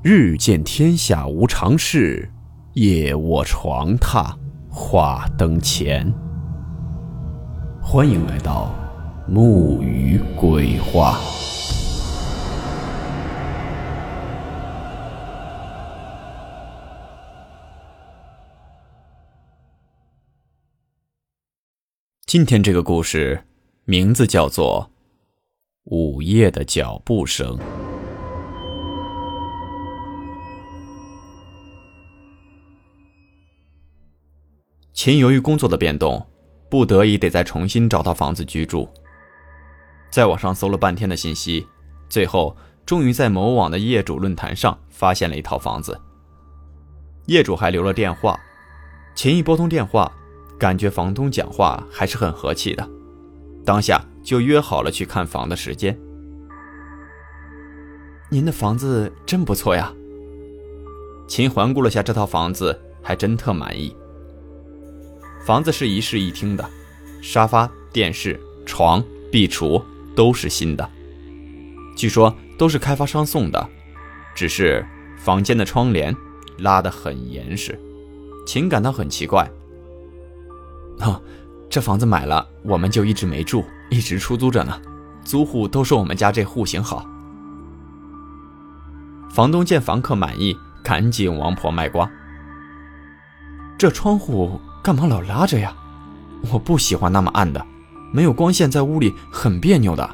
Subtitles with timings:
[0.00, 2.30] 日见天下无常事，
[2.74, 4.32] 夜卧床榻
[4.70, 6.14] 话灯前。
[7.82, 8.72] 欢迎来到
[9.26, 11.18] 木鱼鬼话。
[22.24, 23.42] 今天这个故事
[23.84, 24.88] 名字叫做
[25.90, 27.56] 《午夜的脚步声》。
[34.98, 36.26] 秦由于工作的变动，
[36.68, 38.88] 不得已得再重新找套房子居住。
[40.10, 41.64] 在网上搜了半天的信息，
[42.08, 45.96] 最后终于在某网的业主论坛上发现了一套房子。
[47.26, 48.40] 业主还留了电话，
[49.14, 50.12] 秦一拨通电话，
[50.58, 52.84] 感觉房东讲话还是很和气的，
[53.64, 55.96] 当下就约好了去看房的时间。
[58.30, 59.94] 您的房子真不错呀。
[61.28, 63.96] 秦环顾了下这套房子，还真特满意。
[65.48, 66.70] 房子是一室一厅的，
[67.22, 69.82] 沙发、电视、床、壁橱
[70.14, 70.86] 都是新的，
[71.96, 73.66] 据说都是开发商送的，
[74.34, 76.14] 只是房间的窗帘
[76.58, 77.80] 拉得很严实，
[78.46, 79.50] 秦感到很奇怪。
[81.00, 81.18] 啊，
[81.70, 84.78] 这房子买了，我们就一直没住，一直出租着呢，
[85.24, 87.08] 租户都说我们家这户型好。
[89.30, 90.54] 房东见房客满意，
[90.84, 92.06] 赶紧王婆卖瓜。
[93.78, 94.60] 这窗户。
[94.88, 95.76] 干嘛老拉着呀？
[96.50, 97.62] 我不喜欢那么暗的，
[98.10, 100.10] 没有光线在屋里很别扭的。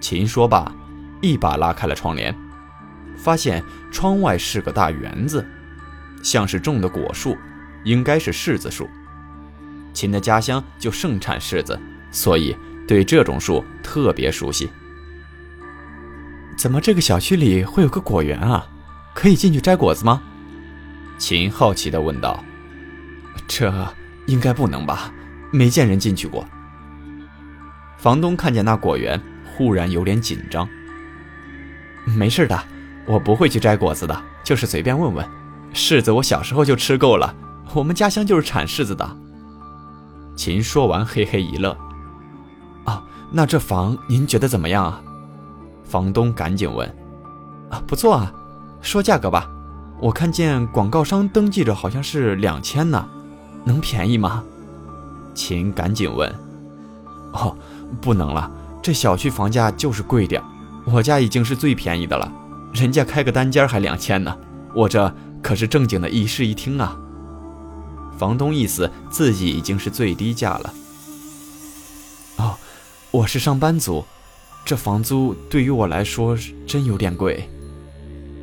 [0.00, 0.74] 秦说罢，
[1.20, 2.36] 一把拉开了窗帘，
[3.16, 5.48] 发现窗外是个大园子，
[6.20, 7.38] 像是种的果树，
[7.84, 8.90] 应该是柿子树。
[9.92, 12.56] 秦的家乡就盛产柿子，所以
[12.88, 14.68] 对这种树特别熟悉。
[16.56, 18.66] 怎么这个小区里会有个果园啊？
[19.14, 20.20] 可以进去摘果子吗？
[21.18, 22.42] 秦好奇地问道。
[23.52, 23.88] 这
[24.26, 25.12] 应该不能吧？
[25.50, 26.46] 没见人进去过。
[27.98, 30.68] 房东看见那果园，忽然有点紧张。
[32.16, 32.56] 没事的，
[33.06, 35.28] 我不会去摘果子的，就是随便问问。
[35.74, 37.34] 柿子我小时候就吃够了，
[37.74, 39.16] 我们家乡就是产柿子的。
[40.36, 41.76] 秦说完，嘿嘿一乐。
[42.84, 43.02] 啊，
[43.32, 45.02] 那这房您觉得怎么样啊？
[45.82, 46.88] 房东赶紧问。
[47.68, 48.32] 啊，不错啊，
[48.80, 49.50] 说价格吧。
[49.98, 53.08] 我看见广告商登记着，好像是两千呢。
[53.64, 54.42] 能便宜吗？
[55.34, 56.28] 秦赶紧问。
[57.32, 57.56] 哦，
[58.00, 58.50] 不能了，
[58.82, 60.42] 这小区房价就是贵点
[60.84, 62.30] 我家已经是最便宜的了，
[62.72, 64.36] 人家开个单间还两千呢，
[64.74, 66.96] 我这可是正经的一室一厅啊。
[68.18, 70.74] 房东意思自己已经是最低价了。
[72.36, 72.56] 哦，
[73.12, 74.04] 我是上班族，
[74.64, 77.48] 这房租对于我来说真有点贵。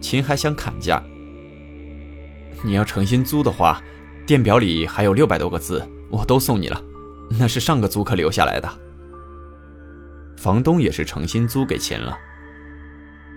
[0.00, 1.00] 秦还想砍价。
[2.64, 3.80] 你要诚心租的话。
[4.32, 6.82] 电表里还有六百多个字，我都送你了，
[7.38, 8.66] 那是上个租客留下来的。
[10.38, 12.16] 房东也是诚心租给秦了。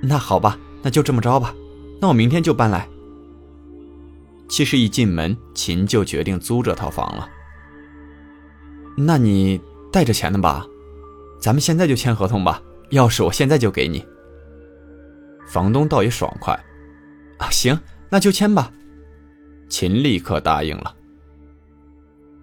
[0.01, 1.53] 那好吧，那就这么着吧，
[2.00, 2.88] 那我明天就搬来。
[4.47, 7.27] 其实一进门，秦就决定租这套房了。
[8.95, 9.59] 那你
[9.91, 10.66] 带着钱呢吧？
[11.41, 14.01] 咱们现在就签合同吧，钥匙我现在就给你。
[15.45, 16.53] 房东倒也爽快，
[17.38, 17.77] 啊，行，
[18.09, 18.72] 那就签吧。
[19.70, 20.96] 秦立刻答应了。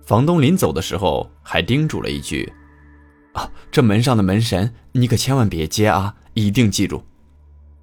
[0.05, 2.53] 房东临走的时候还叮嘱了一句
[3.35, 7.03] ：“啊，这门上的门神你可千万别接啊，一定记住。”“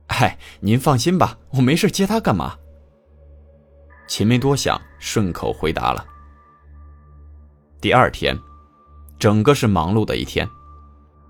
[0.10, 2.56] 嗨，您放心吧，我没事接他干嘛？”
[4.08, 6.06] 秦没多想，顺口回答了。
[7.80, 8.38] 第二天，
[9.18, 10.48] 整个是忙碌的一天。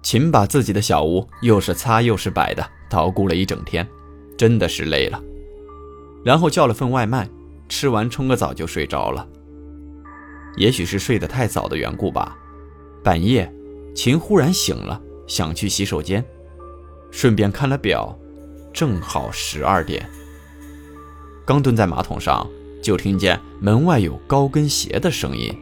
[0.01, 3.87] 秦把自己的小屋又是擦又是摆的，捣鼓了一整天，
[4.37, 5.21] 真的是累了。
[6.23, 7.29] 然后叫了份外卖。
[7.69, 9.25] 吃完冲个澡就睡着了。
[10.57, 12.35] 也许是睡得太早的缘故吧，
[13.01, 13.49] 半夜，
[13.95, 16.25] 秦忽然醒了，想去洗手间，
[17.11, 18.17] 顺便看了表，
[18.73, 20.09] 正好十二点。
[21.45, 22.45] 刚蹲在马桶上，
[22.81, 25.55] 就听见门外有高跟鞋的声音。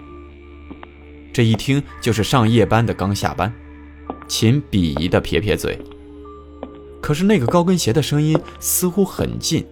[1.31, 3.53] 这一听就是上夜班的刚下班，
[4.27, 5.77] 秦鄙夷的撇撇嘴。
[7.01, 9.65] 可是那个高跟鞋的声音似乎很近。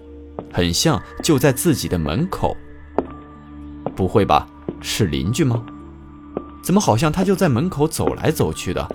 [0.51, 2.55] 很像就在自己的门口。
[3.95, 4.47] 不会吧？
[4.81, 5.63] 是邻居吗？
[6.61, 8.87] 怎么好像他就在门口走来走去的？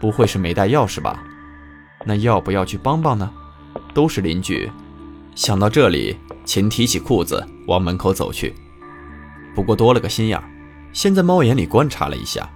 [0.00, 1.22] 不会是没带钥匙吧？
[2.04, 3.30] 那要不要去帮帮呢？
[3.94, 4.70] 都是邻居。
[5.34, 8.54] 想到这里，秦提起裤子往门口走去。
[9.54, 10.42] 不过多了个心眼，
[10.92, 12.50] 先在猫眼里观察了一下。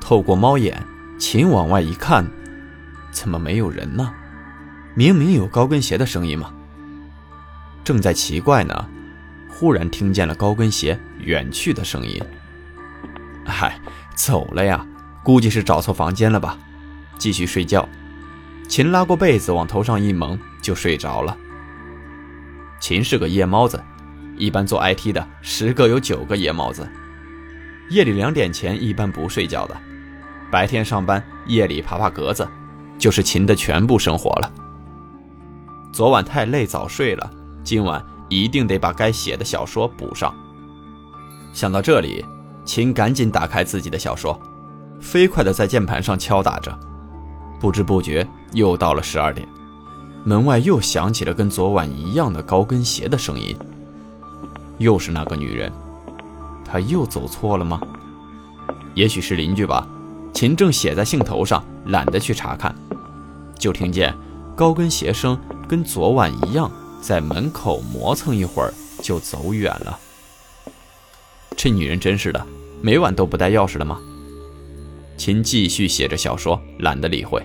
[0.00, 0.84] 透过猫眼，
[1.18, 2.26] 秦往外一看，
[3.10, 4.12] 怎么没有人呢？
[4.94, 6.52] 明明有高跟鞋的声音嘛。
[7.84, 8.88] 正在奇怪呢，
[9.48, 12.20] 忽然听见了高跟鞋远去的声音。
[13.44, 13.78] 嗨，
[14.14, 14.86] 走了呀，
[15.24, 16.58] 估计是找错房间了吧。
[17.18, 17.88] 继续睡觉。
[18.68, 21.36] 秦拉过被子往头上一蒙，就睡着了。
[22.80, 23.82] 秦是个夜猫子，
[24.38, 26.88] 一般做 IT 的十个有九个夜猫子。
[27.90, 29.76] 夜里两点前一般不睡觉的，
[30.50, 32.48] 白天上班，夜里爬爬格子，
[32.96, 34.50] 就是秦的全部生活了。
[35.92, 37.30] 昨晚太累早睡了，
[37.64, 40.34] 今晚一定得把该写的小说补上。
[41.52, 42.24] 想到这里，
[42.64, 44.40] 秦赶紧打开自己的小说，
[45.00, 46.76] 飞快地在键盘上敲打着。
[47.60, 49.46] 不知不觉又到了十二点，
[50.24, 53.56] 门外又响起了跟昨晚一样的高跟鞋的声音。
[54.78, 55.70] 又是那个女人，
[56.64, 57.80] 她又走错了吗？
[58.94, 59.86] 也许是邻居吧。
[60.32, 62.74] 秦正写在兴头上，懒得去查看，
[63.58, 64.12] 就听见
[64.56, 65.38] 高跟鞋声
[65.68, 66.70] 跟昨晚一样，
[67.02, 68.72] 在门口磨蹭一会儿
[69.02, 69.98] 就走远了。
[71.56, 72.46] 这女人真是的，
[72.80, 74.00] 每晚都不带钥匙的吗？
[75.18, 77.44] 秦继续写着小说，懒得理会。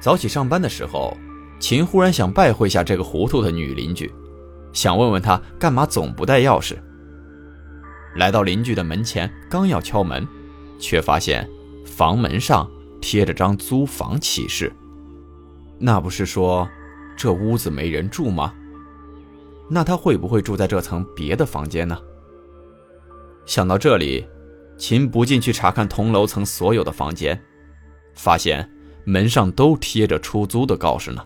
[0.00, 1.16] 早起上班的时候，
[1.58, 4.10] 秦忽然想拜会下这个糊涂的女邻居，
[4.72, 6.76] 想问问她干嘛总不带钥匙。
[8.16, 10.26] 来到邻居的门前，刚要敲门，
[10.78, 11.48] 却发现
[11.84, 12.68] 房门上
[13.00, 14.72] 贴着张租房启事。
[15.78, 16.68] 那不是说
[17.20, 18.54] 这屋子没人住吗？
[19.68, 22.00] 那他会不会住在这层别的房间呢？
[23.44, 24.26] 想到这里。
[24.78, 27.38] 秦不进去查看同楼层所有的房间，
[28.14, 28.66] 发现
[29.04, 31.22] 门上都贴着出租的告示呢。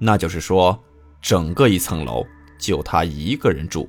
[0.00, 0.76] 那就是说，
[1.22, 2.26] 整个一层楼
[2.58, 3.88] 就他一个人住。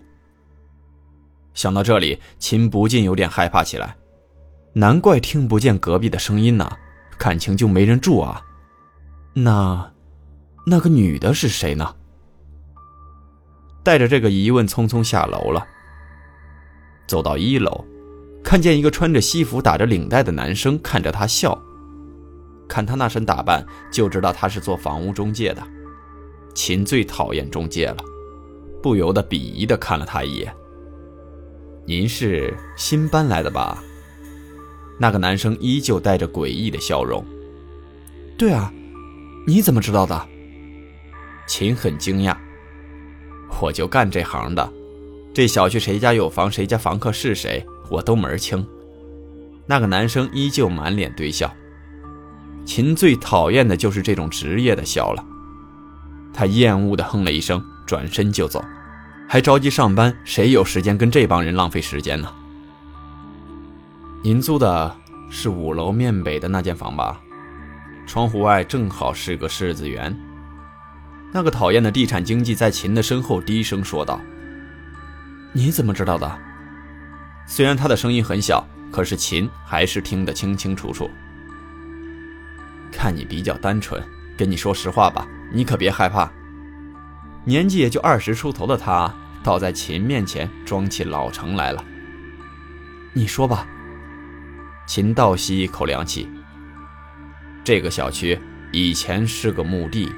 [1.55, 3.97] 想到这里，秦不禁有点害怕起来。
[4.73, 6.71] 难怪听不见隔壁的声音呢，
[7.17, 8.39] 感情就没人住啊。
[9.33, 9.91] 那，
[10.69, 11.95] 那个女的是谁呢？
[13.83, 15.65] 带着这个疑问，匆匆下楼了。
[17.07, 17.85] 走到一楼。
[18.43, 21.57] 看见一个穿着西服、打着领带的男生看着他笑，
[22.67, 25.63] 看他那身打扮就知道他是做房屋中介的。
[26.53, 27.97] 秦最讨厌中介了，
[28.83, 30.53] 不由得鄙夷地看了他一眼。
[31.85, 33.81] 您是新搬来的吧？
[34.99, 37.25] 那个男生依旧带着诡异的笑容。
[38.37, 38.73] 对啊，
[39.45, 40.27] 你怎么知道的？
[41.47, 42.35] 秦很惊讶。
[43.59, 44.71] 我就干这行的，
[45.33, 47.65] 这小区谁家有房，谁家房客是谁。
[47.89, 48.67] 我都门儿清。
[49.65, 51.51] 那个男生依旧满脸堆笑。
[52.65, 55.25] 秦最讨厌的就是这种职业的笑了。
[56.33, 58.63] 他厌恶的哼了一声，转身就走。
[59.27, 62.29] 还着急上班，谁有时间跟这帮人浪费时间呢？
[64.21, 64.95] 您租的
[65.29, 67.21] 是五楼面北的那间房吧？
[68.05, 70.13] 窗户外正好是个柿子园。
[71.37, 74.19] 那个讨厌的地产经纪在秦的身后低声说道
[75.53, 76.39] ：“你怎么知道的？”
[77.45, 81.07] 虽然他的声音很小，可是秦还是听得清清楚楚。
[82.91, 84.03] 看你比较单纯，
[84.35, 86.27] 跟你说实话吧，你可别害怕。
[87.45, 89.13] 年纪也就二十出头的他，
[89.43, 91.85] 倒在秦面前装起老成来了。
[93.13, 93.67] 你说吧。
[94.87, 96.27] 秦倒吸一口凉气。
[97.63, 98.39] 这个小区
[98.71, 100.11] 以前是个墓地，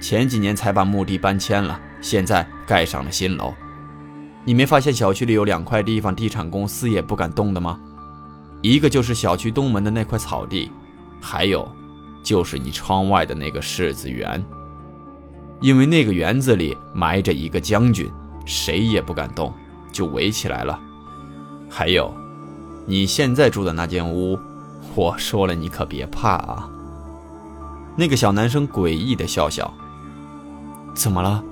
[0.00, 3.52] 前几年才把墓地搬迁了，现在盖上了新楼。
[4.44, 7.78] 你没发现小区里有两块地方，地产公司也不敢动的吗？
[8.62, 10.70] 一个就是小区东门的那块草地，
[11.20, 11.68] 还有，
[12.22, 14.42] 就是你窗外的那个柿子园。
[15.60, 18.10] 因为那个园子里埋着一个将军，
[18.46, 19.52] 谁也不敢动，
[19.92, 20.78] 就围起来了。
[21.68, 22.14] 还有，
[22.86, 24.38] 你现在住的那间屋，
[24.94, 26.70] 我说了你可别怕啊。
[27.96, 29.74] 那个小男生诡异的笑笑。
[30.98, 31.44] 怎么了？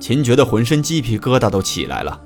[0.00, 2.18] 秦觉得浑身鸡皮疙瘩都起来了。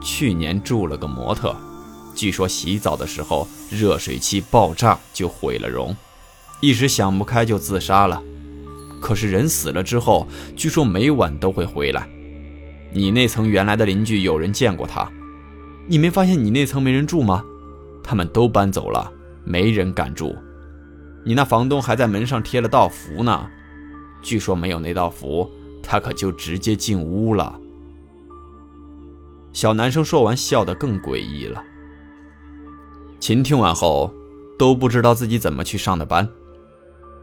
[0.00, 1.54] 去年住了个模特，
[2.12, 5.96] 据说洗澡的时候热水器爆炸就毁了容，
[6.58, 8.20] 一时想不开就自杀了。
[9.00, 12.08] 可是人死了之后，据说每晚都会回来。
[12.92, 15.08] 你那层原来的邻居有人见过他，
[15.86, 17.44] 你没发现你那层没人住吗？
[18.02, 19.08] 他们都搬走了，
[19.44, 20.34] 没人敢住。
[21.24, 23.48] 你那房东还在门上贴了道符呢，
[24.22, 25.50] 据说没有那道符。
[25.80, 27.58] 他可就直接进屋了。
[29.54, 31.64] 小男生说完，笑得更诡异了。
[33.18, 34.12] 秦听完后，
[34.58, 36.28] 都不知道自己怎么去上的班。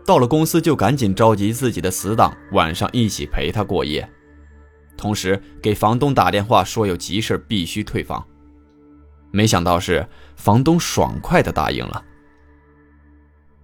[0.04, 4.10] 到了公司，就赶紧召集自己的死党，晚上一起陪他过夜，
[4.98, 8.26] 同时给房东打电话说有急事必须退房。
[9.30, 12.04] 没想到是房东爽快的答应了。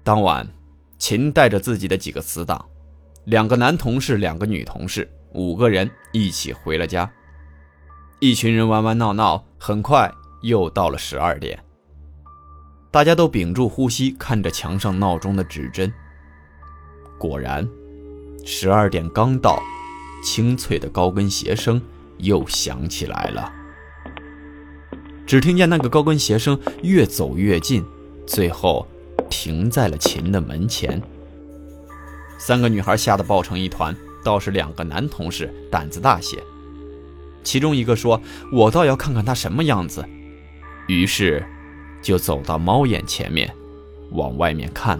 [0.03, 0.47] 当晚，
[0.99, 2.63] 秦带着自己的几个死党，
[3.25, 7.09] 两个男同事，两个女同事，五个人一起回了家。
[8.19, 10.11] 一群人玩玩闹闹，很快
[10.41, 11.63] 又到了十二点。
[12.89, 15.91] 大家都屏住呼吸，看着墙上闹钟的指针。
[17.17, 17.67] 果然，
[18.45, 19.61] 十二点刚到，
[20.23, 21.81] 清脆的高跟鞋声
[22.17, 23.53] 又响起来了。
[25.25, 27.85] 只听见那个高跟鞋声越走越近，
[28.25, 28.87] 最后。
[29.29, 31.01] 停在了秦的门前。
[32.43, 36.41] 三个女孩吓得抱成一团，倒是两个男同事胆子大些。
[37.43, 38.19] 其中一个说
[38.51, 40.03] ：“我倒要看看他什么样子。”
[40.89, 41.45] 于是，
[42.01, 43.53] 就走到猫眼前面，
[44.09, 44.99] 往外面看。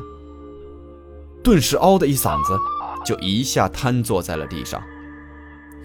[1.44, 2.56] 顿时“嗷”的一嗓子，
[3.04, 4.80] 就一下瘫坐在了地上。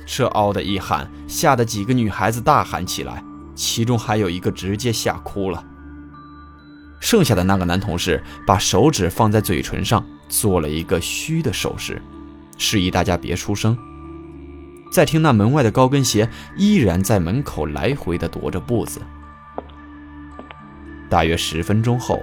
[0.05, 5.65] 这“嗷”的一喊，吓得几个女孩子大喊起来，其中还有一个直接吓哭了。
[7.01, 12.01] 剩下的那个男同事把手指放在嘴唇上，做了一个嘘的手势，
[12.59, 13.77] 示意大家别出声。
[14.91, 19.01] 再听那门外的高跟鞋依然在门口来回的踱着步子。
[21.09, 22.21] 大约十分钟后，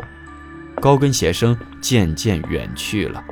[0.82, 3.24] 高跟鞋声渐渐远去了，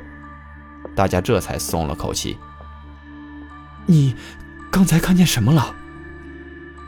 [0.94, 2.38] 大家这才松了口气。
[3.84, 4.14] 你
[4.70, 5.74] 刚才看见什么了？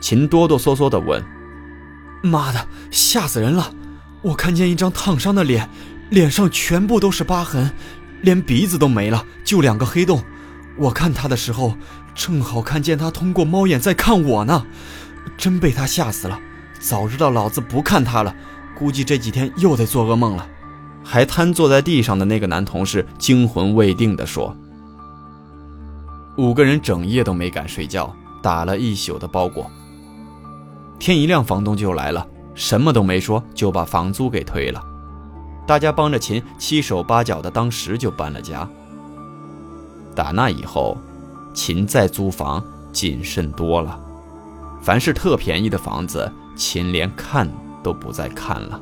[0.01, 1.23] 秦哆哆嗦嗦地问。
[2.23, 3.75] 妈的，吓死人了！
[4.25, 5.69] 我看见一张烫伤的脸，
[6.09, 7.71] 脸上全部都是疤痕，
[8.23, 10.25] 连鼻子都没了，就两个黑洞。
[10.79, 11.77] 我看他的时候，
[12.15, 14.65] 正好看见他通过猫眼在看我呢，
[15.37, 16.41] 真被他吓死了。
[16.81, 18.35] 早知道老子不看他了，
[18.75, 20.49] 估计这几天又得做噩梦了。
[21.05, 24.57] 还瘫坐在地上的那个男同事惊魂未定地说
[26.39, 29.71] ：“五个人整夜都没敢睡觉，打了一宿的包裹。
[30.99, 34.83] 天一亮，房东就来了。”什么都没说，就把房租给退了。
[35.67, 38.69] 大家帮着秦七手八脚的，当时就搬了家。
[40.15, 40.97] 打那以后，
[41.53, 43.99] 秦再租房谨慎多了。
[44.81, 47.51] 凡是特便宜的房子，秦连看
[47.83, 48.81] 都不再看了。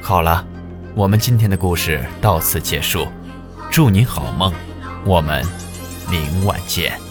[0.00, 0.57] 好了。
[0.98, 3.06] 我们今天的故事到此结束，
[3.70, 4.52] 祝您好梦，
[5.04, 5.46] 我们
[6.10, 7.07] 明晚见。